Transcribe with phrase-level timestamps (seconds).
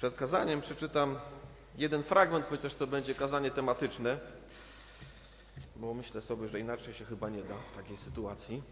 [0.00, 1.18] Przed kazaniem przeczytam
[1.78, 4.18] jeden fragment, chociaż to będzie kazanie tematyczne,
[5.76, 8.62] bo myślę sobie, że inaczej się chyba nie da w takiej sytuacji.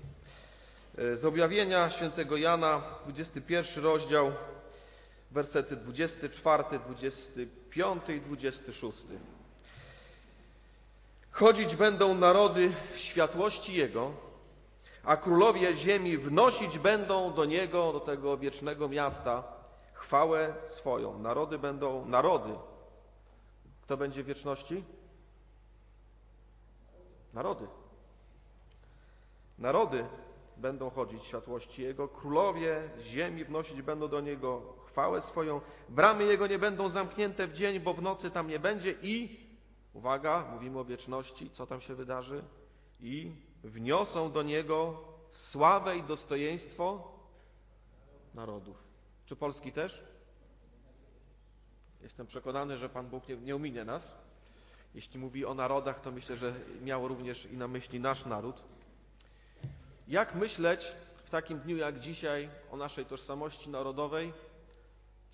[0.94, 4.32] Z objawienia świętego Jana, 21 rozdział,
[5.30, 8.98] wersety 24, 25 i 26.
[11.30, 14.12] Chodzić będą narody w światłości Jego,
[15.04, 19.57] a królowie ziemi wnosić będą do Niego, do tego wiecznego miasta,
[20.08, 21.18] chwałę swoją.
[21.18, 22.54] Narody będą, narody.
[23.82, 24.84] Kto będzie w wieczności?
[27.34, 27.66] Narody.
[29.58, 30.06] Narody
[30.56, 36.46] będą chodzić w światłości Jego, królowie ziemi wnosić będą do Niego chwałę swoją, bramy Jego
[36.46, 39.40] nie będą zamknięte w dzień, bo w nocy tam nie będzie i,
[39.92, 42.44] uwaga, mówimy o wieczności, co tam się wydarzy,
[43.00, 43.32] i
[43.64, 47.12] wniosą do Niego sławę i dostojeństwo
[48.34, 48.87] narodów.
[49.28, 50.02] Czy Polski też?
[52.00, 54.14] Jestem przekonany, że Pan Bóg nie, nie ominie nas.
[54.94, 58.62] Jeśli mówi o narodach, to myślę, że miał również i na myśli nasz naród.
[60.08, 60.92] Jak myśleć
[61.24, 64.32] w takim dniu jak dzisiaj o naszej tożsamości narodowej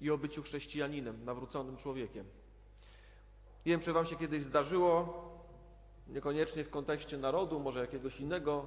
[0.01, 2.27] i o byciu chrześcijaninem, nawróconym człowiekiem?
[3.67, 5.25] Nie wiem, czy Wam się kiedyś zdarzyło,
[6.09, 8.67] niekoniecznie w kontekście narodu, może jakiegoś innego,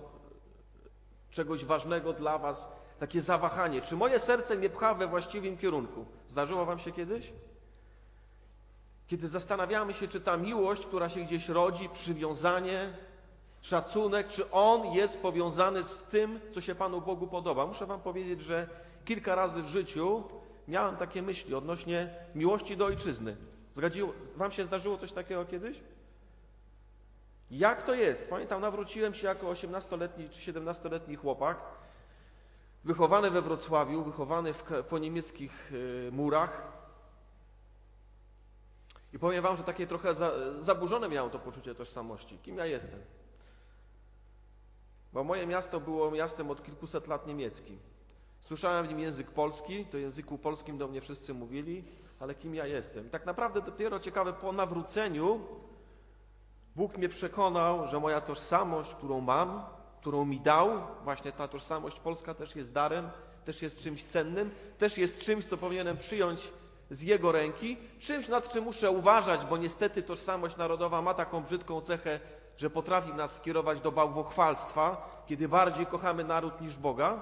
[1.32, 2.68] czegoś ważnego dla Was,
[3.00, 3.82] takie zawahanie.
[3.82, 6.06] Czy moje serce mnie pcha we właściwym kierunku?
[6.30, 7.32] Zdarzyło Wam się kiedyś?
[9.08, 12.94] Kiedy zastanawiamy się, czy ta miłość, która się gdzieś rodzi, przywiązanie,
[13.62, 17.66] szacunek, czy on jest powiązany z tym, co się Panu Bogu podoba.
[17.66, 18.68] Muszę Wam powiedzieć, że
[19.06, 20.24] kilka razy w życiu
[20.68, 23.38] miałem takie myśli odnośnie miłości do ojczyzny.
[23.76, 25.78] Zgodziło, wam się zdarzyło coś takiego kiedyś?
[27.52, 28.30] Jak to jest?
[28.30, 31.58] Pamiętam, nawróciłem się jako 18-letni czy 17-letni chłopak,
[32.88, 36.78] wychowany we Wrocławiu, wychowany w, po niemieckich y, murach.
[39.14, 42.38] I powiem Wam, że takie trochę za, zaburzone miałem to poczucie tożsamości.
[42.38, 43.00] Kim ja jestem?
[45.14, 47.80] Bo moje miasto było miastem od kilkuset lat niemieckim.
[48.40, 51.84] Słyszałem w nim język polski, to języku polskim do mnie wszyscy mówili,
[52.20, 53.10] ale kim ja jestem?
[53.10, 55.40] Tak naprawdę dopiero ciekawe po nawróceniu
[56.76, 59.64] Bóg mnie przekonał, że moja tożsamość, którą mam,
[60.08, 60.70] którą mi dał,
[61.04, 63.10] właśnie ta tożsamość polska też jest darem,
[63.46, 66.52] też jest czymś cennym, też jest czymś, co powinienem przyjąć
[66.92, 71.82] z Jego ręki, czymś, nad czym muszę uważać, bo niestety tożsamość narodowa ma taką brzydką
[71.82, 72.20] cechę,
[72.58, 77.22] że potrafi nas skierować do bałwochwalstwa, kiedy bardziej kochamy naród niż Boga.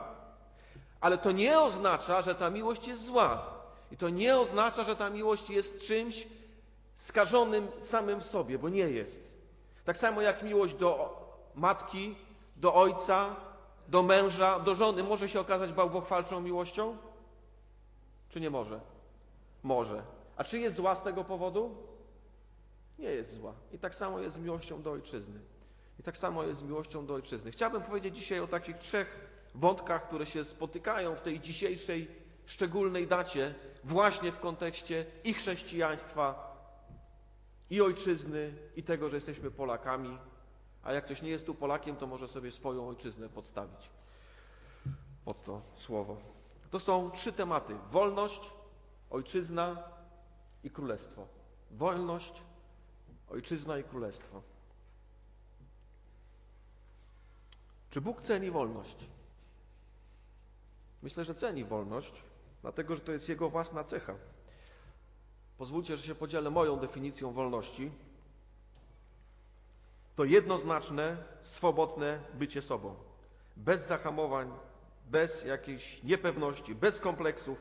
[1.02, 3.46] Ale to nie oznacza, że ta miłość jest zła.
[3.92, 6.28] I to nie oznacza, że ta miłość jest czymś
[6.96, 9.34] skażonym samym w sobie, bo nie jest.
[9.86, 11.22] Tak samo jak miłość do
[11.56, 12.16] matki,
[12.56, 13.36] do ojca,
[13.88, 16.98] do męża, do żony może się okazać bałwochwalczą miłością?
[18.30, 18.80] Czy nie może?
[19.64, 20.04] Może.
[20.38, 21.76] A czy jest zła z tego powodu?
[23.00, 23.54] Nie jest zła.
[23.72, 25.40] I tak samo jest z miłością do ojczyzny.
[26.00, 27.52] I tak samo jest z miłością do ojczyzny.
[27.52, 32.08] Chciałbym powiedzieć dzisiaj o takich trzech wątkach, które się spotykają w tej dzisiejszej
[32.46, 36.56] szczególnej dacie, właśnie w kontekście i chrześcijaństwa,
[37.70, 40.18] i ojczyzny, i tego, że jesteśmy Polakami.
[40.86, 43.90] A jak ktoś nie jest tu Polakiem, to może sobie swoją ojczyznę podstawić
[45.26, 46.18] pod to słowo.
[46.72, 48.52] To są trzy tematy: wolność,
[49.10, 49.84] ojczyzna
[50.64, 51.28] i królestwo.
[51.72, 52.42] Wolność,
[53.30, 54.42] ojczyzna i królestwo.
[57.90, 58.98] Czy Bóg ceni wolność?
[61.02, 62.24] Myślę, że ceni wolność,
[62.62, 64.16] dlatego że to jest Jego własna cecha.
[65.58, 67.92] Pozwólcie, że się podzielę moją definicją wolności.
[70.16, 72.96] To jednoznaczne, swobodne bycie sobą.
[73.58, 74.52] Bez zahamowań,
[75.10, 77.58] bez jakiejś niepewności, bez kompleksów,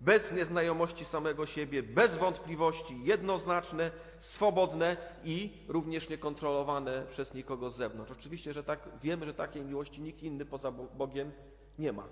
[0.00, 8.12] bez nieznajomości samego siebie, bez wątpliwości, jednoznaczne, swobodne i również niekontrolowane przez nikogo z zewnątrz.
[8.12, 11.32] Oczywiście, że tak, wiemy, że takiej miłości nikt inny poza Bogiem
[11.78, 12.04] nie ma.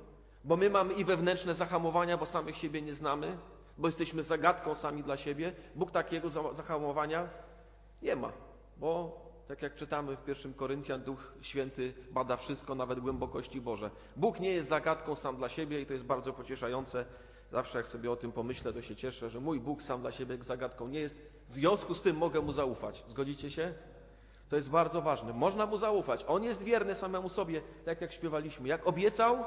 [0.45, 3.39] Bo my mamy i wewnętrzne zahamowania, bo samych siebie nie znamy,
[3.79, 5.53] bo jesteśmy zagadką sami dla siebie.
[5.75, 7.29] Bóg takiego zahamowania
[8.03, 8.33] nie ma,
[8.77, 9.21] bo
[9.51, 13.91] tak jak czytamy w pierwszym Koryntian, Duch Święty bada wszystko, nawet głębokości Boże.
[14.17, 17.05] Bóg nie jest zagadką sam dla siebie i to jest bardzo pocieszające.
[17.53, 20.39] Zawsze jak sobie o tym pomyślę, to się cieszę, że mój Bóg sam dla siebie
[20.41, 21.17] zagadką nie jest.
[21.47, 23.05] W związku z tym mogę Mu zaufać.
[23.09, 23.75] Zgodzicie się?
[24.49, 25.33] To jest bardzo ważne.
[25.33, 26.25] Można Mu zaufać.
[26.29, 28.69] On jest wierny samemu sobie, tak jak śpiewaliśmy.
[28.69, 29.45] Jak obiecał,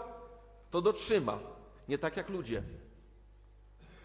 [0.72, 1.40] to dotrzyma.
[1.88, 2.64] Nie tak jak ludzie.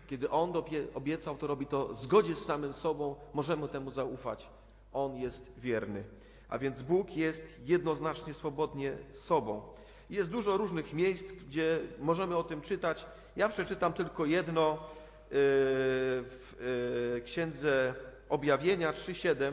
[0.06, 0.53] Kiedy On
[0.94, 3.17] obiecał, to robi to w zgodzie z samym sobą.
[3.35, 4.49] Możemy temu zaufać.
[4.93, 6.05] On jest wierny.
[6.49, 9.62] A więc Bóg jest jednoznacznie swobodnie sobą.
[10.11, 13.06] Jest dużo różnych miejsc, gdzie możemy o tym czytać.
[13.37, 14.79] Ja przeczytam tylko jedno
[15.31, 16.55] w
[17.17, 17.94] e, księdze
[18.29, 19.52] Objawienia 3:7,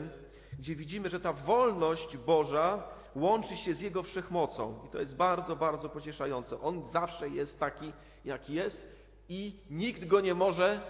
[0.58, 2.82] gdzie widzimy, że ta wolność Boża
[3.14, 4.80] łączy się z Jego wszechmocą.
[4.86, 6.60] I to jest bardzo, bardzo pocieszające.
[6.60, 7.92] On zawsze jest taki,
[8.24, 8.96] jaki jest
[9.28, 10.80] i nikt go nie może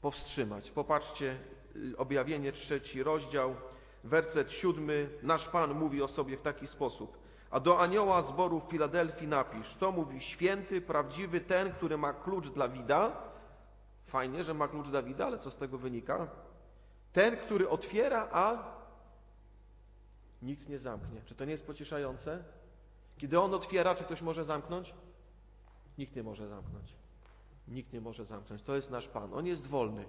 [0.00, 0.70] powstrzymać.
[0.70, 1.36] Popatrzcie,
[1.76, 3.54] y, objawienie trzeci rozdział,
[4.04, 5.10] werset siódmy.
[5.22, 7.18] Nasz Pan mówi o sobie w taki sposób.
[7.50, 12.50] A do anioła zboru w Filadelfii napisz, to mówi święty, prawdziwy, ten, który ma klucz
[12.50, 13.12] Dawida.
[14.06, 16.28] Fajnie, że ma klucz Dawida, ale co z tego wynika?
[17.12, 18.74] Ten, który otwiera, a
[20.42, 21.22] nikt nie zamknie.
[21.26, 22.44] Czy to nie jest pocieszające?
[23.18, 24.94] Kiedy On otwiera, czy ktoś może zamknąć?
[25.98, 26.99] Nikt nie może zamknąć.
[27.70, 28.62] Nikt nie może zamknąć.
[28.62, 29.34] To jest nasz Pan.
[29.34, 30.04] On jest wolny.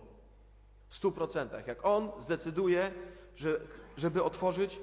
[0.88, 1.68] W stu procentach.
[1.68, 2.94] Jak On zdecyduje,
[3.36, 3.62] że,
[3.98, 4.80] żeby otworzyć,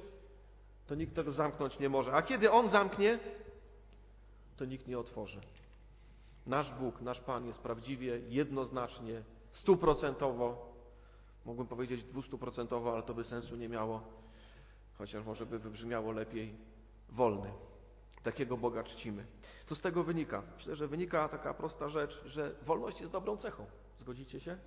[0.87, 2.13] to nikt tego zamknąć nie może.
[2.13, 3.19] A kiedy On zamknie,
[4.57, 5.41] to nikt nie otworzy.
[6.47, 10.73] Nasz Bóg, nasz Pan jest prawdziwie, jednoznacznie, stuprocentowo,
[11.45, 14.01] mógłbym powiedzieć dwustuprocentowo, ale to by sensu nie miało,
[14.99, 16.55] chociaż może by wybrzmiało lepiej,
[17.09, 17.51] wolny.
[18.23, 19.26] Takiego Boga czcimy.
[19.67, 20.43] Co z tego wynika?
[20.56, 23.67] Myślę, że wynika taka prosta rzecz, że wolność jest dobrą cechą.
[23.99, 24.59] Zgodzicie się?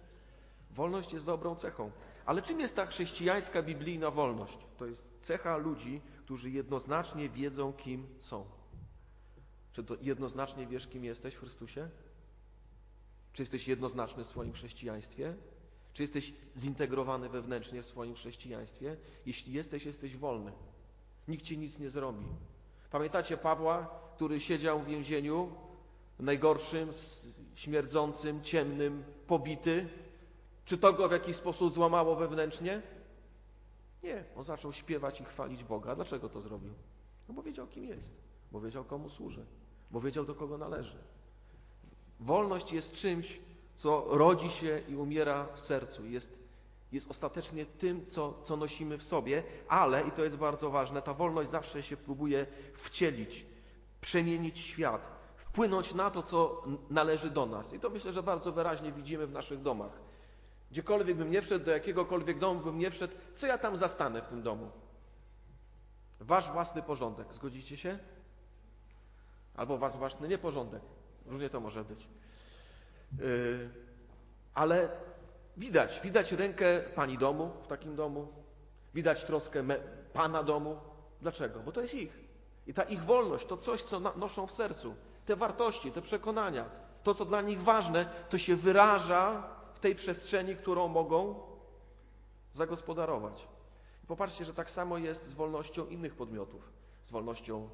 [0.71, 1.91] Wolność jest dobrą cechą.
[2.25, 4.57] Ale czym jest ta chrześcijańska, biblijna wolność?
[4.77, 8.45] To jest cecha ludzi, którzy jednoznacznie wiedzą, kim są.
[9.73, 11.89] Czy to jednoznacznie wiesz, kim jesteś w Chrystusie?
[13.33, 15.35] Czy jesteś jednoznaczny w swoim chrześcijaństwie?
[15.93, 18.97] Czy jesteś zintegrowany wewnętrznie w swoim chrześcijaństwie?
[19.25, 20.51] Jeśli jesteś, jesteś wolny.
[21.27, 22.25] Nikt ci nic nie zrobi.
[22.91, 25.51] Pamiętacie Pawła, który siedział w więzieniu,
[26.19, 26.89] najgorszym,
[27.55, 29.89] śmierdzącym, ciemnym, pobity?
[30.65, 32.81] Czy to go w jakiś sposób złamało wewnętrznie?
[34.03, 34.23] Nie.
[34.35, 35.95] On zaczął śpiewać i chwalić Boga.
[35.95, 36.73] Dlaczego to zrobił?
[37.27, 38.13] No bo wiedział, kim jest.
[38.51, 39.45] Bo wiedział, komu służy.
[39.91, 40.97] Bo wiedział, do kogo należy.
[42.19, 43.39] Wolność jest czymś,
[43.75, 46.05] co rodzi się i umiera w sercu.
[46.05, 46.39] Jest,
[46.91, 51.13] jest ostatecznie tym, co, co nosimy w sobie, ale, i to jest bardzo ważne, ta
[51.13, 52.45] wolność zawsze się próbuje
[52.83, 53.45] wcielić,
[54.01, 57.73] przemienić świat, wpłynąć na to, co należy do nas.
[57.73, 59.91] I to myślę, że bardzo wyraźnie widzimy w naszych domach.
[60.71, 64.27] Gdziekolwiek bym nie wszedł, do jakiegokolwiek domu bym nie wszedł, co ja tam zastanę w
[64.27, 64.71] tym domu?
[66.19, 67.33] Wasz własny porządek.
[67.33, 67.99] Zgodzicie się?
[69.55, 70.81] Albo wasz własny nieporządek.
[71.25, 72.07] Różnie to może być.
[73.19, 73.69] Yy,
[74.53, 74.89] ale
[75.61, 78.27] widać, widać rękę pani domu w takim domu,
[78.93, 79.63] widać troskę
[80.13, 80.77] pana domu.
[81.21, 81.59] Dlaczego?
[81.59, 82.19] Bo to jest ich.
[82.67, 86.65] I ta ich wolność, to coś, co noszą w sercu, te wartości, te przekonania,
[87.03, 91.39] to, co dla nich ważne, to się wyraża w tej przestrzeni, którą mogą
[92.53, 93.47] zagospodarować.
[94.03, 96.71] I popatrzcie, że tak samo jest z wolnością innych podmiotów,
[97.03, 97.69] z wolnością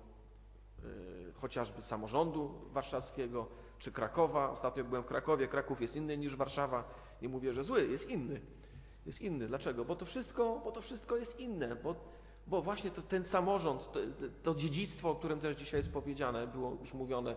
[0.84, 3.48] yy, chociażby samorządu warszawskiego,
[3.80, 4.50] czy Krakowa.
[4.50, 5.48] Ostatnio byłem w Krakowie.
[5.48, 6.84] Kraków jest inny niż Warszawa.
[7.22, 8.42] Nie mówię, że zły, jest inny.
[9.06, 9.48] Jest inny.
[9.48, 9.86] Dlaczego?
[9.86, 11.76] Bo to wszystko, bo to wszystko jest inne.
[11.76, 11.96] Bo,
[12.48, 14.00] bo właśnie to, ten samorząd, to,
[14.44, 17.36] to, dziedzictwo, o którym też dzisiaj jest powiedziane, było już mówione,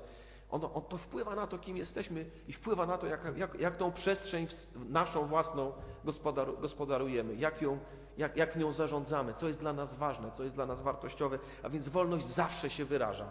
[0.50, 3.76] ono, on to wpływa na to, kim jesteśmy i wpływa na to, jak, jak, jak
[3.76, 4.46] tą przestrzeń
[4.88, 5.72] naszą własną
[6.04, 7.78] gospodaru, gospodarujemy, jak, ją,
[8.18, 11.38] jak, jak nią zarządzamy, co jest dla nas ważne, co jest dla nas wartościowe.
[11.62, 13.28] A więc wolność zawsze się wyraża.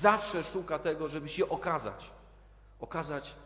[0.00, 2.10] Zawsze szuka tego, żeby się okazać
[2.80, 3.36] okazać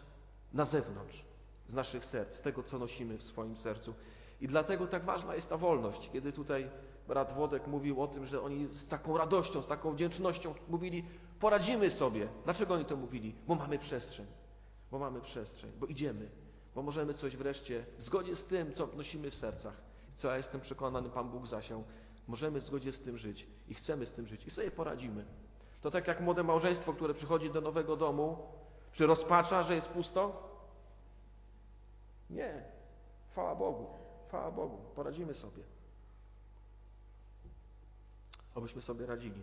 [0.52, 1.24] na zewnątrz
[1.68, 3.94] z naszych serc, z tego, co nosimy w swoim sercu.
[4.40, 6.10] I dlatego tak ważna jest ta wolność.
[6.12, 6.70] Kiedy tutaj
[7.08, 11.04] brat Włodek mówił o tym, że oni z taką radością, z taką wdzięcznością mówili,
[11.40, 12.28] poradzimy sobie.
[12.44, 13.34] Dlaczego oni to mówili?
[13.46, 14.26] Bo mamy przestrzeń.
[14.90, 16.30] Bo mamy przestrzeń, bo idziemy,
[16.74, 19.76] bo możemy coś wreszcie w zgodzie z tym, co nosimy w sercach,
[20.14, 21.84] co ja jestem przekonany, Pan Bóg zasiał,
[22.28, 25.24] możemy w zgodzie z tym żyć i chcemy z tym żyć i sobie poradzimy.
[25.80, 28.38] To tak jak młode małżeństwo, które przychodzi do nowego domu,
[28.92, 30.53] czy rozpacza, że jest pusto?
[32.30, 32.64] Nie.
[33.30, 33.86] Chwała Bogu.
[34.28, 34.78] Chwała Bogu.
[34.94, 35.62] Poradzimy sobie.
[38.54, 39.42] Obyśmy sobie radzili.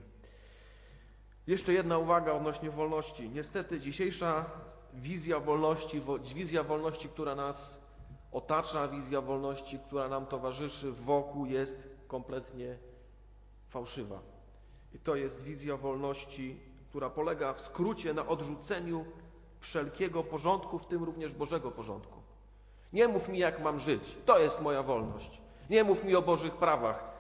[1.48, 3.30] Jeszcze jedna uwaga odnośnie wolności.
[3.30, 4.46] Niestety dzisiejsza
[4.94, 6.02] wizja wolności,
[6.36, 7.82] wizja wolności, która nas
[8.32, 12.78] otacza, wizja wolności, która nam towarzyszy wokół jest kompletnie
[13.70, 14.22] fałszywa.
[14.94, 16.60] I to jest wizja wolności,
[16.90, 19.06] która polega w skrócie na odrzuceniu
[19.60, 22.21] wszelkiego porządku, w tym również Bożego porządku.
[22.94, 24.04] Nie mów mi, jak mam żyć.
[24.26, 25.42] To jest moja wolność.
[25.70, 27.12] Nie mów mi o Bożych prawach,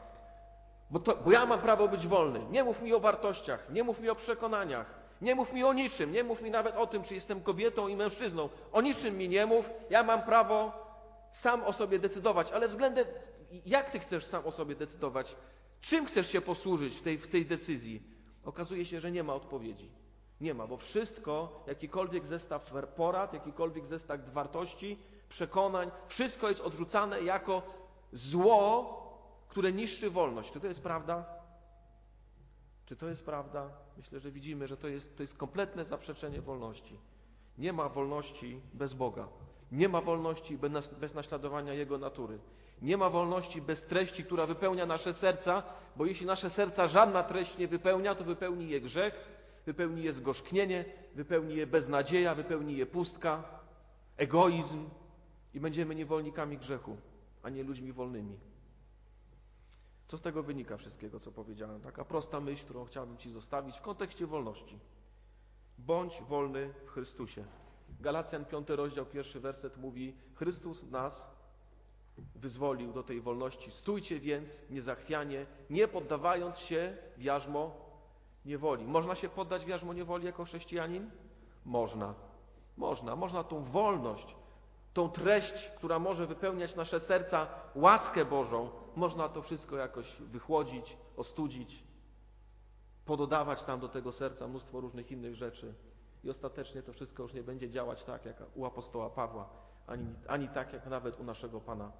[0.91, 2.39] bo, to, bo ja mam prawo być wolny.
[2.51, 4.85] Nie mów mi o wartościach, nie mów mi o przekonaniach,
[5.21, 7.95] nie mów mi o niczym, nie mów mi nawet o tym, czy jestem kobietą i
[7.95, 8.49] mężczyzną.
[8.71, 9.69] O niczym mi nie mów.
[9.89, 10.71] Ja mam prawo
[11.31, 13.05] sam o sobie decydować, ale względem,
[13.65, 15.35] jak ty chcesz sam o sobie decydować?
[15.81, 18.03] Czym chcesz się posłużyć w tej, w tej decyzji?
[18.45, 19.91] Okazuje się, że nie ma odpowiedzi.
[20.41, 24.97] Nie ma, bo wszystko, jakikolwiek zestaw porad, jakikolwiek zestaw wartości,
[25.31, 25.91] przekonań.
[26.07, 27.63] Wszystko jest odrzucane jako
[28.13, 28.97] zło,
[29.47, 30.51] które niszczy wolność.
[30.51, 31.25] Czy to jest prawda?
[32.85, 33.69] Czy to jest prawda?
[33.97, 36.99] Myślę, że widzimy, że to jest, to jest kompletne zaprzeczenie wolności.
[37.57, 39.27] Nie ma wolności bez Boga.
[39.71, 40.57] Nie ma wolności
[40.99, 42.39] bez naśladowania Jego natury.
[42.81, 45.63] Nie ma wolności bez treści, która wypełnia nasze serca,
[45.95, 49.13] bo jeśli nasze serca żadna treść nie wypełnia, to wypełni je grzech,
[49.65, 50.85] wypełni je zgorzknienie,
[51.15, 53.43] wypełni je beznadzieja, wypełni je pustka,
[54.17, 54.89] egoizm
[55.53, 56.97] i będziemy niewolnikami grzechu,
[57.43, 58.39] a nie ludźmi wolnymi.
[60.07, 61.81] Co z tego wynika wszystkiego, co powiedziałem?
[61.81, 64.79] Taka prosta myśl, którą chciałbym Ci zostawić w kontekście wolności.
[65.77, 67.43] Bądź wolny w Chrystusie.
[67.99, 71.29] Galacjan 5 rozdział, pierwszy werset mówi Chrystus nas
[72.35, 73.71] wyzwolił do tej wolności.
[73.71, 77.75] Stójcie więc niezachwianie, nie poddawając się w jarzmo
[78.45, 78.85] niewoli.
[78.85, 81.11] Można się poddać w jarzmo niewoli jako chrześcijanin?
[81.65, 82.13] Można.
[82.77, 83.15] Można.
[83.15, 84.35] Można tą wolność,
[84.93, 91.83] tą treść, która może wypełniać nasze serca, łaskę Bożą, można to wszystko jakoś wychłodzić, ostudzić,
[93.05, 95.73] pododawać tam do tego serca mnóstwo różnych innych rzeczy.
[96.23, 99.49] I ostatecznie to wszystko już nie będzie działać tak, jak u apostoła Pawła,
[99.87, 101.91] ani, ani tak, jak nawet u naszego Pana,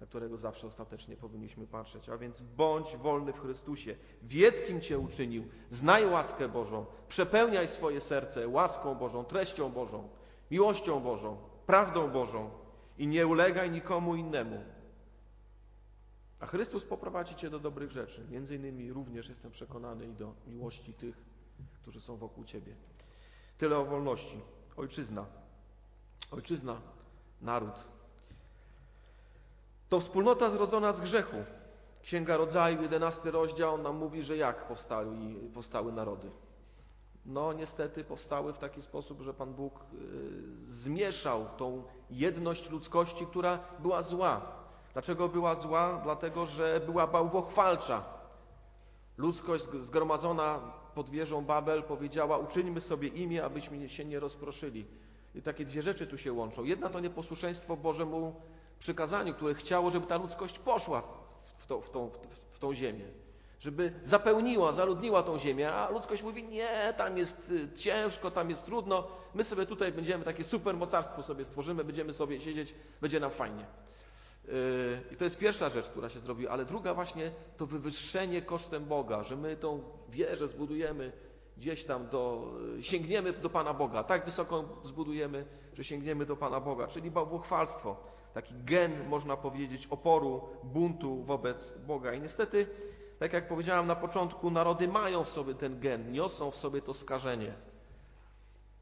[0.00, 2.08] na którego zawsze ostatecznie powinniśmy patrzeć.
[2.08, 3.96] A więc bądź wolny w Chrystusie.
[4.22, 5.44] Wiedz, kim Cię uczynił.
[5.70, 6.86] Znaj łaskę Bożą.
[7.08, 10.08] Przepełniaj swoje serce łaską Bożą, treścią Bożą,
[10.50, 12.50] miłością Bożą, prawdą Bożą
[12.98, 14.64] i nie ulegaj nikomu innemu.
[16.40, 18.24] A Chrystus poprowadzi Cię do dobrych rzeczy.
[18.30, 21.16] Między innymi również jestem przekonany i do miłości tych,
[21.82, 22.74] którzy są wokół Ciebie.
[23.58, 24.40] Tyle o wolności.
[24.76, 25.26] Ojczyzna.
[26.30, 26.80] Ojczyzna,
[27.42, 27.74] naród.
[29.88, 31.36] To wspólnota zrodzona z grzechu.
[32.02, 35.16] Księga Rodzaju, 11 rozdział nam mówi, że jak powstały,
[35.54, 36.30] powstały narody.
[37.26, 39.86] No niestety powstały w taki sposób, że Pan Bóg y,
[40.66, 44.40] zmieszał tą jedność ludzkości, która była zła.
[44.92, 46.00] Dlaczego była zła?
[46.04, 48.04] Dlatego, że była bałwochwalcza.
[49.16, 54.86] Ludzkość zgromadzona pod wieżą Babel powiedziała: Uczyńmy sobie imię, abyśmy się nie rozproszyli.
[55.34, 56.64] I takie dwie rzeczy tu się łączą.
[56.64, 58.34] Jedna to nieposłuszeństwo Bożemu
[58.78, 61.02] przykazaniu, które chciało, żeby ta ludzkość poszła
[61.58, 62.10] w, to, w, tą,
[62.50, 63.04] w tą ziemię.
[63.66, 68.64] Żeby zapełniła, zaludniła tą ziemię, a ludzkość mówi, nie, tam jest y, ciężko, tam jest
[68.64, 73.30] trudno, my sobie tutaj będziemy takie super mocarstwo sobie stworzymy, będziemy sobie siedzieć, będzie nam
[73.30, 73.66] fajnie.
[74.44, 74.52] Yy,
[75.12, 79.22] I to jest pierwsza rzecz, która się zrobiła, ale druga właśnie to wywyższenie kosztem Boga,
[79.22, 81.12] że my tą wieżę zbudujemy
[81.56, 86.60] gdzieś tam do, yy, sięgniemy do Pana Boga, tak wysoko zbudujemy, że sięgniemy do Pana
[86.60, 87.96] Boga, czyli bałwochwalstwo,
[88.34, 92.14] taki gen, można powiedzieć, oporu, buntu wobec Boga.
[92.14, 92.66] I niestety,
[93.18, 96.94] tak jak powiedziałem na początku, narody mają w sobie ten gen, niosą w sobie to
[96.94, 97.54] skażenie,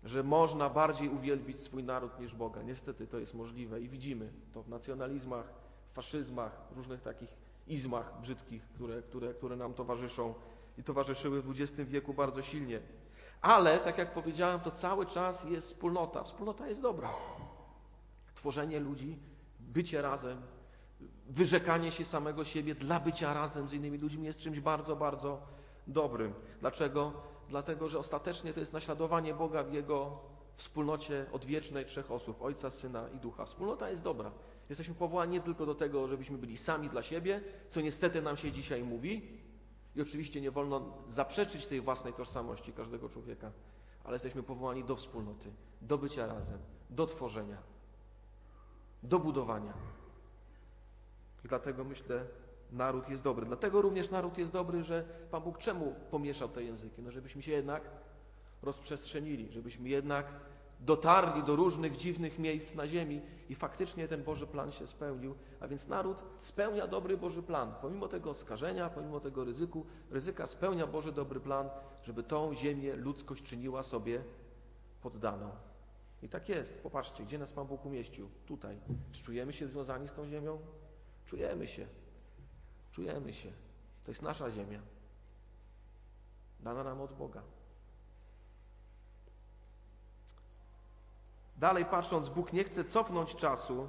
[0.05, 2.63] że można bardziej uwielbić swój naród niż Boga.
[2.63, 5.53] Niestety to jest możliwe i widzimy to w nacjonalizmach,
[5.93, 7.37] faszyzmach, różnych takich
[7.67, 10.35] izmach brzydkich, które, które, które nam towarzyszą
[10.79, 12.81] i towarzyszyły w XX wieku bardzo silnie.
[13.41, 16.23] Ale, tak jak powiedziałem, to cały czas jest wspólnota.
[16.23, 17.11] Wspólnota jest dobra.
[18.35, 19.19] Tworzenie ludzi,
[19.61, 20.43] bycie razem,
[21.27, 25.43] wyrzekanie się samego siebie dla bycia razem z innymi ludźmi jest czymś bardzo, bardzo
[25.87, 26.35] dobrym.
[26.61, 27.13] Dlaczego?
[27.49, 30.19] Dlatego, że ostatecznie to jest naśladowanie Boga w Jego
[30.57, 33.45] wspólnocie odwiecznej trzech osób, Ojca, Syna i Ducha.
[33.45, 34.31] Wspólnota jest dobra.
[34.69, 38.53] Jesteśmy powołani nie tylko do tego, żebyśmy byli sami dla siebie, co niestety nam się
[38.53, 39.39] dzisiaj mówi.
[39.97, 43.53] I oczywiście nie wolno zaprzeczyć tej własnej tożsamości każdego człowieka,
[44.05, 46.59] ale jesteśmy powołani do wspólnoty, do bycia razem,
[46.91, 47.59] do tworzenia,
[49.03, 49.75] do budowania.
[51.45, 52.25] I dlatego myślę,
[52.73, 53.47] naród jest dobry.
[53.47, 57.03] Dlatego również naród jest dobry, że Pan Bóg czemu pomieszał te języki?
[57.03, 57.83] No żebyśmy się jednak
[58.63, 60.27] rozprzestrzenili, żebyśmy jednak
[60.81, 65.35] dotarli do różnych dziwnych miejsc na ziemi i faktycznie ten Boży plan się spełnił.
[65.61, 67.75] A więc naród spełnia dobry Boży plan.
[67.83, 71.71] Pomimo tego skażenia, pomimo tego ryzyku, ryzyka spełnia Boży dobry plan,
[72.03, 74.23] żeby tą ziemię ludzkość czyniła sobie
[75.03, 75.51] poddaną.
[76.23, 76.83] I tak jest.
[76.83, 78.29] Popatrzcie, gdzie nas Pan Bóg umieścił?
[78.47, 78.79] Tutaj.
[79.13, 80.59] Czy czujemy się związani z tą ziemią?
[81.35, 81.87] Czujemy się.
[82.93, 83.53] Czujemy się.
[84.05, 84.81] To jest nasza ziemia.
[86.61, 87.43] Dana nam od Boga.
[91.57, 93.89] Dalej patrząc, Bóg nie chce cofnąć czasu,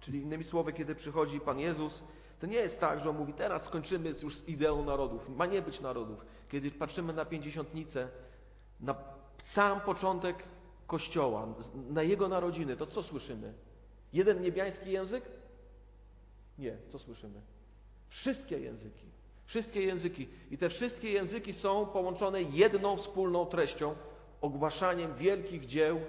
[0.00, 2.02] czyli innymi słowy, kiedy przychodzi Pan Jezus,
[2.40, 5.28] to nie jest tak, że On mówi, teraz skończymy już z ideą narodów.
[5.28, 6.24] Ma nie być narodów.
[6.48, 8.08] Kiedy patrzymy na pięćdziesiątnicę,
[8.80, 8.94] na
[9.54, 10.44] sam początek
[10.86, 13.54] Kościoła, na Jego narodziny, to co słyszymy?
[14.12, 15.43] Jeden niebiański język?
[16.58, 16.76] Nie.
[16.88, 17.40] Co słyszymy?
[18.08, 19.06] Wszystkie języki.
[19.46, 20.28] Wszystkie języki.
[20.50, 23.94] I te wszystkie języki są połączone jedną wspólną treścią,
[24.40, 26.00] ogłaszaniem wielkich dzieł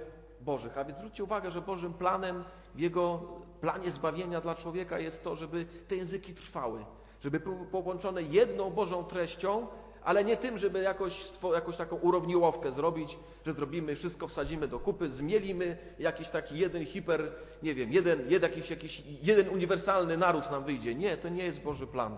[0.42, 0.78] Bożych.
[0.78, 2.44] A więc zwróćcie uwagę, że Bożym planem
[2.76, 3.24] w Jego
[3.62, 6.86] planie zbawienia dla człowieka jest to, żeby te języki trwały,
[7.22, 9.68] żeby były połączone jedną Bożą treścią,
[10.06, 15.10] ale nie tym, żeby jakoś, jakąś taką urowniłowkę zrobić, że zrobimy, wszystko wsadzimy do kupy,
[15.10, 17.32] zmielimy jakiś taki jeden hiper,
[17.64, 20.96] nie wiem, jeden, jeden, jakiś, jakiś, jeden uniwersalny naród nam wyjdzie.
[20.96, 22.18] Nie, to nie jest Boży plan.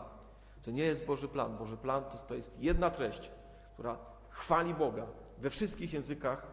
[0.66, 1.58] To nie jest Boży plan.
[1.58, 3.32] Boży plan to, to jest jedna treść,
[3.74, 3.98] która
[4.30, 6.48] chwali Boga we wszystkich językach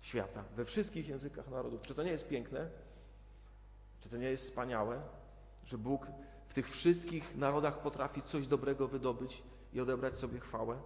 [0.00, 1.82] świata, we wszystkich językach narodów.
[1.82, 2.68] Czy to nie jest piękne?
[4.00, 5.00] Czy to nie jest wspaniałe,
[5.64, 6.06] że Bóg
[6.48, 9.42] w tych wszystkich narodach potrafi coś dobrego wydobyć
[9.74, 10.78] i odebrać sobie chwałę?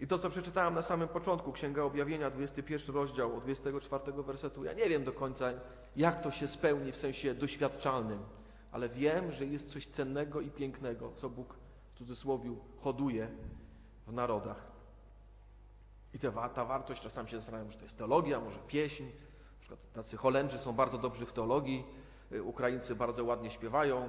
[0.00, 4.72] I to, co przeczytałem na samym początku, Księga Objawienia, 21 rozdział, od 24 wersetu, ja
[4.72, 5.52] nie wiem do końca,
[5.96, 8.18] jak to się spełni w sensie doświadczalnym,
[8.72, 11.56] ale wiem, że jest coś cennego i pięknego, co Bóg
[11.94, 13.28] w cudzysłowie hoduje
[14.06, 14.68] w narodach.
[16.14, 19.04] I ta, ta wartość, czasami się zastanawiam, że to jest teologia, może pieśń.
[19.04, 21.84] Na przykład tacy Holendrzy są bardzo dobrzy w teologii,
[22.32, 24.08] y, Ukraińcy bardzo ładnie śpiewają,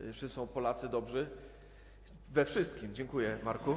[0.00, 1.30] y, wszyscy są Polacy dobrzy.
[2.32, 2.94] We wszystkim.
[2.94, 3.76] Dziękuję, Marku.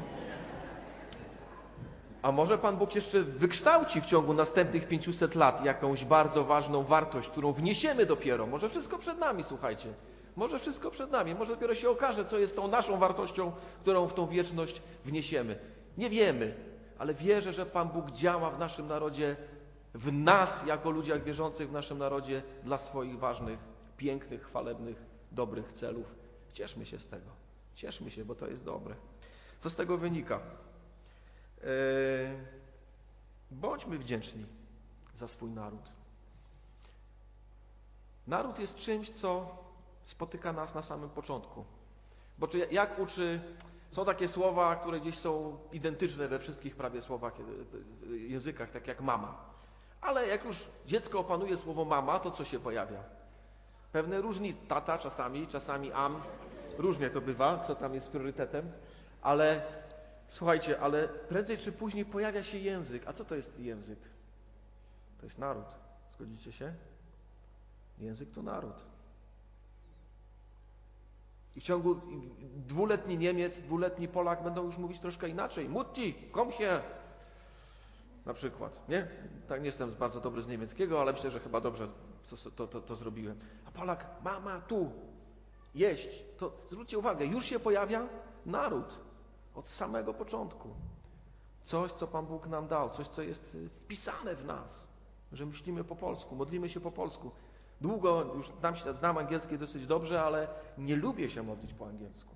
[2.21, 7.29] A może Pan Bóg jeszcze wykształci w ciągu następnych 500 lat jakąś bardzo ważną wartość,
[7.29, 8.47] którą wniesiemy dopiero.
[8.47, 9.93] Może wszystko przed nami, słuchajcie.
[10.35, 11.35] Może wszystko przed nami.
[11.35, 15.59] Może dopiero się okaże, co jest tą naszą wartością, którą w tą wieczność wniesiemy.
[15.97, 16.53] Nie wiemy,
[16.97, 19.35] ale wierzę, że Pan Bóg działa w naszym narodzie,
[19.93, 23.59] w nas, jako ludziach wierzących w naszym narodzie, dla swoich ważnych,
[23.97, 26.15] pięknych, chwalebnych, dobrych celów.
[26.53, 27.45] Cieszmy się z tego.
[27.75, 28.96] Cieszmy się, bo to jest dobre.
[29.60, 30.39] Co z tego wynika?
[31.63, 31.67] Eee,
[33.51, 34.46] bądźmy wdzięczni
[35.15, 35.91] za swój naród.
[38.27, 39.58] Naród jest czymś, co
[40.03, 41.65] spotyka nas na samym początku.
[42.38, 43.41] Bo czy, jak uczy,
[43.91, 49.01] są takie słowa, które gdzieś są identyczne we wszystkich prawie słowach, e, językach, tak jak
[49.01, 49.38] mama.
[50.01, 53.03] Ale jak już dziecko opanuje słowo mama, to co się pojawia?
[53.91, 56.22] Pewne różni tata czasami, czasami am.
[56.77, 58.72] Różnie to bywa, co tam jest priorytetem.
[59.22, 59.61] Ale
[60.27, 63.07] słuchajcie, ale prędzej czy później pojawia się język.
[63.07, 64.00] A co to jest język?
[65.20, 65.66] To jest naród.
[66.16, 66.74] Zgodzicie się?
[68.00, 68.75] Język to naród.
[71.55, 72.01] I w ciągu
[72.68, 75.70] dwuletni Niemiec, dwuletni Polak będą już mówić troszkę inaczej.
[75.70, 76.81] Mutti, komm hier!
[78.25, 79.07] Na przykład, nie?
[79.48, 81.88] Tak nie jestem bardzo dobry z niemieckiego, ale myślę, że chyba dobrze
[82.29, 83.40] to, to, to, to zrobiłem.
[83.66, 84.92] A Polak, mama, tu,
[85.75, 86.24] jeść.
[86.38, 88.07] To zwróćcie uwagę, już się pojawia
[88.46, 89.00] naród
[89.55, 90.70] od samego początku.
[91.61, 94.88] Coś, co Pan Bóg nam dał, coś, co jest wpisane w nas,
[95.31, 97.31] że myślimy po polsku, modlimy się po polsku.
[97.81, 102.35] Długo już znam, się, znam angielski dosyć dobrze, ale nie lubię się modlić po angielsku.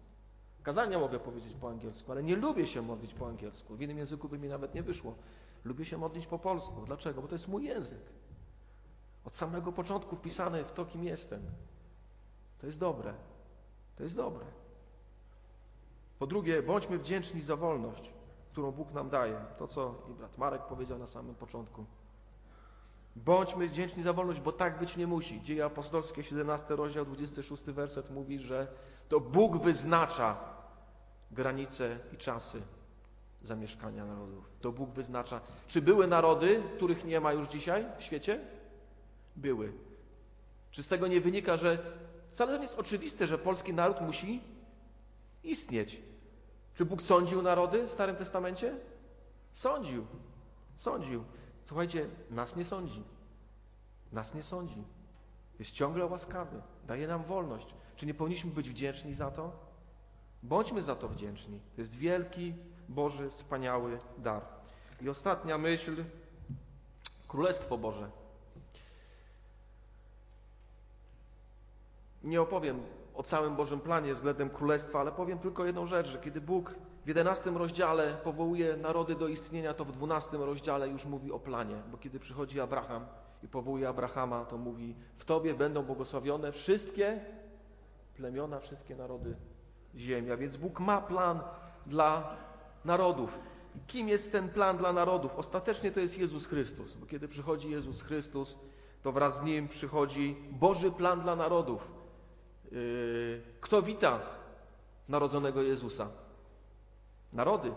[0.64, 3.76] Kazania mogę powiedzieć po angielsku, ale nie lubię się modlić po angielsku.
[3.76, 5.16] W innym języku by mi nawet nie wyszło.
[5.64, 6.84] Lubię się modlić po polsku.
[6.86, 7.22] Dlaczego?
[7.22, 8.02] Bo to jest mój język.
[9.26, 11.42] Od samego początku wpisany w to, kim jestem.
[12.60, 13.14] To jest dobre.
[14.00, 14.46] To jest dobre.
[16.20, 18.12] Po drugie, bądźmy wdzięczni za wolność,
[18.52, 19.46] którą Bóg nam daje.
[19.58, 21.86] To, co i brat Marek powiedział na samym początku.
[23.16, 25.42] Bądźmy wdzięczni za wolność, bo tak być nie musi.
[25.42, 28.68] Dzieje apostolskie, 17 rozdział, 26 werset mówi, że
[29.10, 30.38] to Bóg wyznacza
[31.32, 32.62] granice i czasy
[33.44, 34.50] zamieszkania narodów.
[34.62, 35.42] To Bóg wyznacza.
[35.68, 38.40] Czy były narody, których nie ma już dzisiaj w świecie?
[39.36, 39.74] Były.
[40.72, 41.78] Czy z tego nie wynika, że
[42.30, 44.42] wcale nie jest oczywiste, że polski naród musi
[45.44, 46.02] istnieć?
[46.76, 48.76] Czy Bóg sądził narody w Starym Testamencie?
[49.54, 50.06] Sądził.
[50.78, 51.24] Sądził.
[51.66, 53.04] Słuchajcie, nas nie sądzi.
[54.12, 54.84] Nas nie sądzi.
[55.60, 56.62] Jest ciągle łaskawy.
[56.88, 57.68] Daje nam wolność.
[57.96, 59.52] Czy nie powinniśmy być wdzięczni za to?
[60.44, 61.60] Bądźmy za to wdzięczni.
[61.76, 62.54] To jest wielki,
[62.90, 64.42] Boży, wspaniały dar.
[65.02, 66.04] I ostatnia myśl.
[67.28, 68.10] Królestwo Boże.
[72.24, 72.82] Nie opowiem
[73.14, 77.08] o całym Bożym planie względem Królestwa, ale powiem tylko jedną rzecz, że kiedy Bóg w
[77.08, 81.98] 11 rozdziale powołuje narody do istnienia, to w 12 rozdziale już mówi o planie, bo
[81.98, 83.06] kiedy przychodzi Abraham
[83.44, 87.22] i powołuje Abrahama, to mówi w Tobie będą błogosławione wszystkie
[88.16, 89.36] plemiona, wszystkie narody
[89.96, 90.32] ziemi.
[90.32, 91.40] A więc Bóg ma plan
[91.86, 92.38] dla
[92.86, 93.40] narodów.
[93.88, 95.36] Kim jest ten plan dla narodów?
[95.36, 98.58] Ostatecznie to jest Jezus Chrystus, bo kiedy przychodzi Jezus Chrystus,
[99.04, 101.99] to wraz z Nim przychodzi Boży plan dla narodów.
[102.72, 104.20] Yy, kto wita
[105.10, 106.08] narodzonego Jezusa?
[107.34, 107.72] Narody.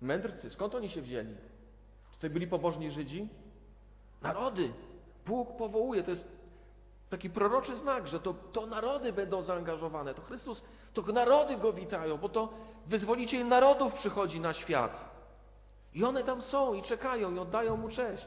[0.00, 0.50] Mędrcy.
[0.50, 1.34] Skąd oni się wzięli?
[2.12, 3.28] Czy to byli pobożni Żydzi?
[4.22, 4.72] Narody.
[5.26, 6.02] Bóg powołuje.
[6.02, 6.46] To jest
[7.10, 10.14] taki proroczy znak, że to, to narody będą zaangażowane.
[10.14, 12.48] To Chrystus, to narody Go witają, bo to
[12.86, 15.16] wyzwoliciel narodów przychodzi na świat.
[15.94, 18.26] I one tam są i czekają i oddają Mu cześć.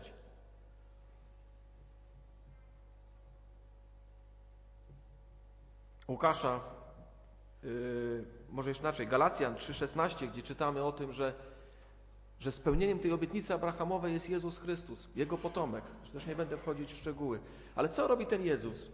[6.10, 6.60] Łukasza,
[7.64, 11.34] yy, może jeszcze inaczej, Galacjan 3,16, gdzie czytamy o tym, że,
[12.40, 15.84] że spełnieniem tej obietnicy Abrahamowej jest Jezus Chrystus, Jego potomek.
[16.14, 17.40] Też nie będę wchodzić w szczegóły.
[17.76, 18.88] Ale co robi ten Jezus,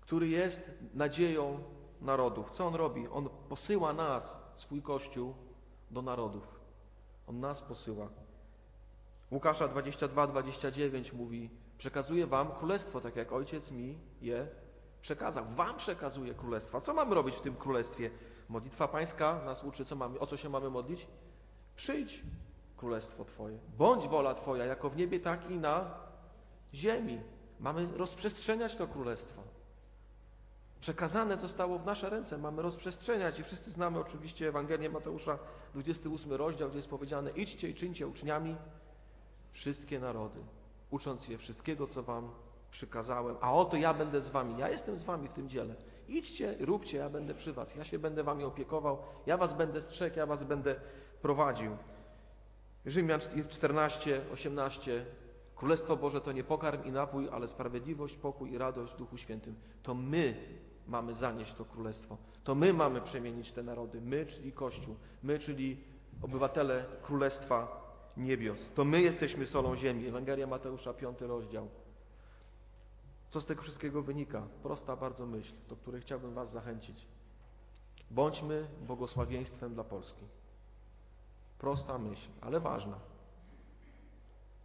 [0.00, 1.58] który jest nadzieją
[2.00, 2.50] narodów?
[2.50, 3.08] Co On robi?
[3.08, 5.34] On posyła nas, swój Kościół,
[5.90, 6.60] do narodów.
[7.26, 8.08] On nas posyła.
[9.30, 14.46] Łukasza 22-29 mówi: Przekazuję wam królestwo, tak jak ojciec mi je
[15.02, 15.44] przekazał.
[15.44, 16.80] Wam przekazuję królestwo.
[16.80, 18.10] Co mamy robić w tym królestwie?
[18.48, 21.06] Modlitwa Pańska nas uczy, co mamy, o co się mamy modlić?
[21.76, 22.22] Przyjdź,
[22.76, 23.58] królestwo Twoje.
[23.78, 25.94] Bądź wola Twoja, jako w niebie, tak i na
[26.74, 27.20] ziemi.
[27.60, 29.42] Mamy rozprzestrzeniać to królestwo.
[30.80, 35.38] Przekazane zostało w nasze ręce, mamy rozprzestrzeniać i wszyscy znamy oczywiście Ewangelię Mateusza,
[35.72, 38.56] 28 rozdział, gdzie jest powiedziane idźcie i czyńcie uczniami
[39.52, 40.40] wszystkie narody,
[40.90, 42.30] ucząc je wszystkiego, co wam
[42.72, 45.74] przykazałem, a oto ja będę z wami, ja jestem z wami w tym dziele.
[46.08, 50.16] Idźcie, róbcie, ja będę przy was, ja się będę wami opiekował, ja was będę strzegł,
[50.16, 50.74] ja was będę
[51.22, 51.76] prowadził.
[52.86, 55.06] Rzymian 14, 18
[55.62, 59.54] Królestwo Boże to nie pokarm i napój, ale sprawiedliwość, pokój i radość w Duchu Świętym.
[59.82, 60.34] To my
[60.88, 62.16] mamy zanieść to królestwo.
[62.44, 64.00] To my mamy przemienić te narody.
[64.00, 64.96] My, czyli Kościół.
[65.22, 65.80] My, czyli
[66.22, 67.82] obywatele Królestwa
[68.16, 68.72] Niebios.
[68.74, 70.06] To my jesteśmy solą ziemi.
[70.06, 71.68] Ewangelia Mateusza, piąty rozdział.
[73.32, 74.42] Co z tego wszystkiego wynika?
[74.62, 77.06] Prosta bardzo myśl, do której chciałbym Was zachęcić.
[78.10, 80.24] Bądźmy błogosławieństwem dla Polski.
[81.58, 82.98] Prosta myśl, ale ważna.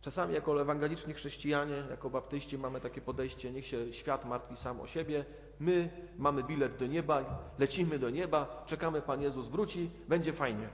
[0.02, 4.88] Czasami jako ewangeliczni chrześcijanie, jako baptyści mamy takie podejście, niech się świat martwi sam o
[4.88, 5.26] siebie,
[5.60, 10.70] my mamy bilet do nieba, lecimy do nieba, czekamy, Pan Jezus wróci, będzie fajnie.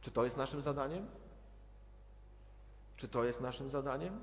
[0.00, 1.06] Czy to jest naszym zadaniem?
[2.96, 4.20] Czy to jest naszym zadaniem?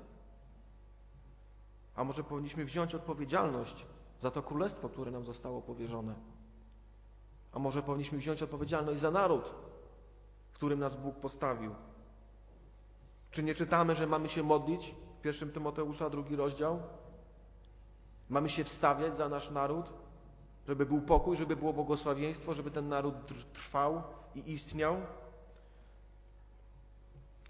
[1.98, 3.86] A może powinniśmy wziąć odpowiedzialność
[4.20, 6.14] za to królestwo, które nam zostało powierzone?
[7.52, 9.54] A może powinniśmy wziąć odpowiedzialność za naród,
[10.50, 11.74] w którym nas Bóg postawił?
[13.30, 16.82] Czy nie czytamy, że mamy się modlić w pierwszym Tymoteusza, drugi rozdział?
[18.28, 19.92] Mamy się wstawiać za nasz naród,
[20.68, 23.14] żeby był pokój, żeby było błogosławieństwo, żeby ten naród
[23.52, 24.02] trwał
[24.34, 24.96] i istniał?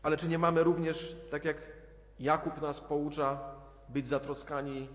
[0.02, 1.56] Ale czy nie mamy również, tak jak
[2.20, 3.58] Jakub nas poucza,
[3.88, 4.88] być zatroskani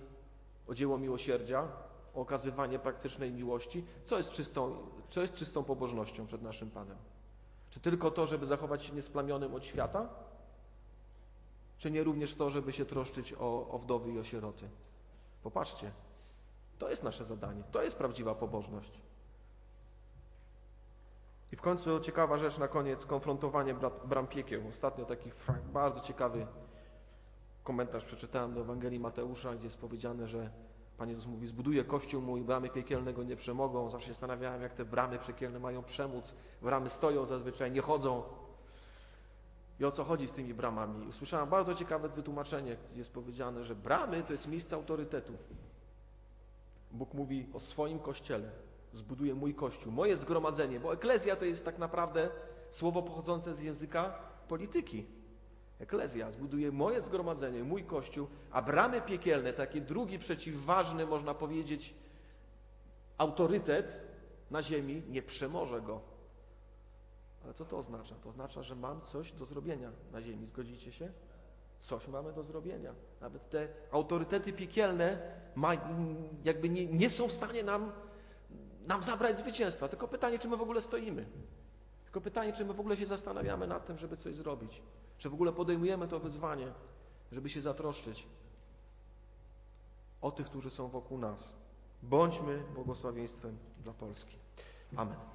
[0.67, 1.67] o dzieło miłosierdzia,
[2.15, 3.85] o okazywanie praktycznej miłości?
[4.03, 4.77] Co jest czystą,
[5.09, 6.97] co jest czystą pobożnością przed naszym Panem?
[7.69, 10.09] Czy tylko to, żeby zachować się niesplamionym od świata?
[11.77, 14.69] Czy nie również to, żeby się troszczyć o, o wdowy i o sieroty?
[15.43, 15.91] Popatrzcie,
[16.79, 19.01] to jest nasze zadanie, to jest prawdziwa pobożność.
[21.51, 23.75] I w końcu ciekawa rzecz na koniec, konfrontowanie
[24.05, 24.67] bram piekieł.
[24.67, 25.31] Ostatnio taki
[25.73, 26.47] bardzo ciekawy
[27.63, 30.49] komentarz przeczytałem do Ewangelii Mateusza, gdzie jest powiedziane, że
[30.97, 33.89] Pan Jezus mówi, zbuduję kościół mój, bramy piekielne go nie przemogą.
[33.89, 36.35] Zawsze się zastanawiałem, jak te bramy piekielne mają przemóc.
[36.61, 38.23] Bramy stoją zazwyczaj, nie chodzą.
[39.79, 41.07] I o co chodzi z tymi bramami?
[41.07, 45.33] Usłyszałem bardzo ciekawe wytłumaczenie, gdzie jest powiedziane, że bramy to jest miejsce autorytetu.
[46.91, 48.51] Bóg mówi o swoim kościele.
[48.93, 52.29] Zbuduje mój kościół, moje zgromadzenie, bo eklezja to jest tak naprawdę
[52.69, 54.15] słowo pochodzące z języka
[54.47, 55.05] polityki.
[55.83, 61.93] Eklezja zbuduje moje zgromadzenie, mój kościół, a bramy piekielne, taki drugi przeciwważny, można powiedzieć,
[63.17, 63.97] autorytet
[64.51, 66.01] na ziemi, nie przemoże go.
[67.43, 68.15] Ale co to oznacza?
[68.15, 70.45] To oznacza, że mam coś do zrobienia na ziemi.
[70.45, 71.11] Zgodzicie się?
[71.79, 72.93] Coś mamy do zrobienia.
[73.21, 75.73] Nawet te autorytety piekielne ma,
[76.43, 77.91] jakby nie, nie są w stanie nam,
[78.87, 79.87] nam zabrać zwycięstwa.
[79.87, 81.25] Tylko pytanie, czy my w ogóle stoimy.
[82.03, 84.81] Tylko pytanie, czy my w ogóle się zastanawiamy nad tym, żeby coś zrobić.
[85.23, 86.73] Czy w ogóle podejmujemy to wyzwanie,
[87.31, 88.27] żeby się zatroszczyć
[90.21, 91.53] o tych, którzy są wokół nas.
[92.01, 94.37] Bądźmy błogosławieństwem dla Polski.
[94.95, 95.33] Amen.